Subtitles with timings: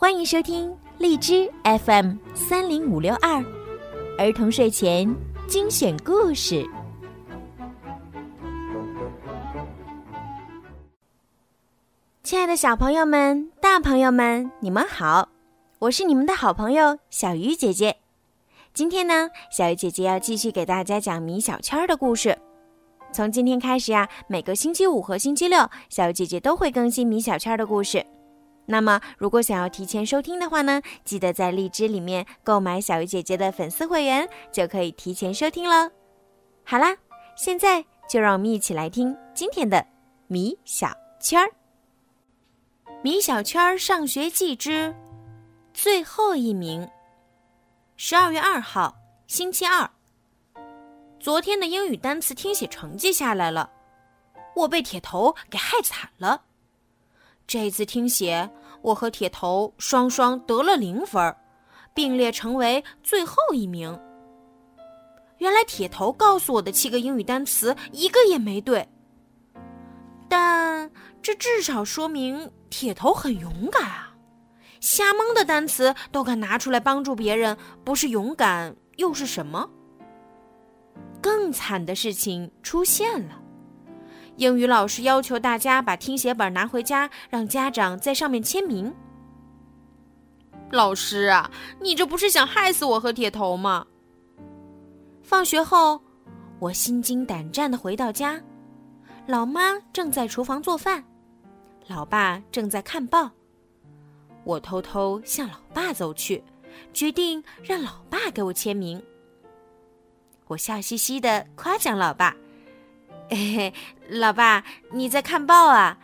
[0.00, 3.44] 欢迎收听荔枝 FM 三零五六二
[4.16, 5.12] 儿童睡前
[5.48, 6.64] 精选故事。
[12.22, 15.30] 亲爱的小朋友们、大朋友们，你们好！
[15.80, 17.96] 我是你们的好朋友小鱼姐姐。
[18.72, 22.38] 今天呢，小鱼姐姐要继续给大家讲米小圈的故事。
[23.10, 28.06] 从今天开始呀，每个星期五和星期六，小鱼姐姐都会更新米小圈的故事。
[28.70, 35.90] 那么，如果想要提前收听的话呢，记得在荔枝里面购买小鱼姐姐的粉丝会员，就可以提前收听了。
[36.64, 36.94] 好啦，
[37.34, 39.86] 现在就让我们一起来听今天的
[40.26, 41.50] 米小圈儿。
[43.02, 44.94] 米小圈儿上学记之
[45.72, 46.86] 最后一名。
[47.96, 48.94] 十二月二号，
[49.26, 49.88] 星期二。
[51.18, 53.70] 昨天的英语单词听写成绩下来了，
[54.54, 56.42] 我被铁头给害惨了。
[57.48, 58.48] 这次听写，
[58.82, 61.34] 我和铁头双双得了零分，
[61.94, 63.98] 并列成为最后一名。
[65.38, 68.86] 原来铁头告诉我的七个英语单词一个也没对，
[70.28, 70.90] 但
[71.22, 74.14] 这至少说明铁头很勇敢啊！
[74.80, 79.70] 瞎蒙的单词都敢拿出来帮助别人，不是勇敢又是什么？
[81.22, 83.40] 更惨的事情出现了，
[84.38, 88.94] 英语老师要求大家把听写本拿回家，让家长在上面签名。
[90.70, 91.50] 老师啊，
[91.80, 93.84] 你这不是想害死我和铁头吗？
[95.24, 96.00] 放学后，
[96.60, 98.40] 我心惊胆战的回到家，
[99.26, 101.04] 老妈正在厨房做饭，
[101.88, 103.28] 老爸正在看报。
[104.44, 106.44] 我偷偷向老爸走去，
[106.92, 109.02] 决定让老爸给我签名。
[110.46, 112.36] 我笑嘻嘻的夸奖老爸
[113.30, 113.74] ：“嘿嘿，
[114.08, 115.98] 老爸，你在看报啊？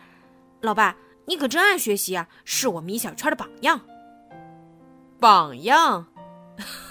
[0.61, 0.95] 老爸，
[1.25, 3.81] 你可真爱学习啊，是我米小圈的榜样。”
[5.19, 6.05] 榜样，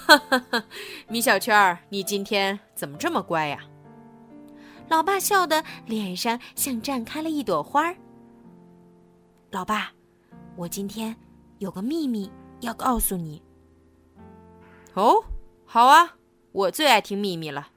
[0.05, 0.65] 哈哈哈！
[1.07, 3.59] 米小圈，你今天怎么这么乖呀？
[4.89, 7.95] 老爸笑得脸上像绽开了一朵花儿。
[9.51, 9.91] 老爸，
[10.57, 11.15] 我今天
[11.59, 12.29] 有个秘密
[12.59, 13.41] 要告诉你。
[14.95, 15.23] 哦，
[15.65, 16.15] 好啊。
[16.51, 17.74] 我最爱听秘密了，可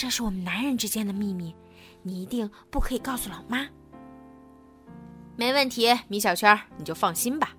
[0.00, 1.54] 这是我们男人之间的秘密，
[2.02, 3.68] 你一定不可以告诉老妈。
[5.36, 7.54] 没问题，米小圈，你就放心吧。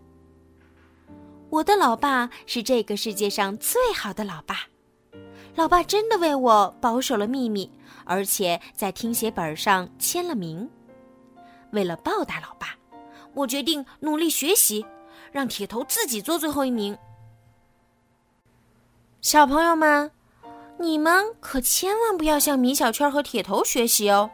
[1.52, 4.62] 我的老爸是这个世界上最好的老爸，
[5.53, 7.69] 老爸真的为我保守了秘密，
[8.06, 10.68] 而且在听写本上签了名。
[11.69, 12.69] 为了报答老爸，
[13.35, 14.84] 我决定努力学习，
[15.31, 16.97] 让铁头自己做最后一名。
[19.22, 20.09] 小朋友们，
[20.81, 24.31] 你们可千万不要向米小圈和铁头学习哦！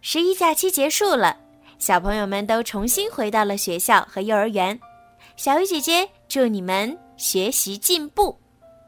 [0.00, 1.36] 十一假期结束了，
[1.80, 4.78] 小朋友们都重新回到了学校和幼儿园。
[5.36, 8.38] 小鱼姐姐祝你们学习进步，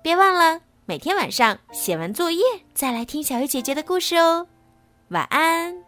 [0.00, 4.46] 别忘了每天晚上写完作业再来听小鱼姐姐的故事哦。
[5.08, 5.85] 晚安。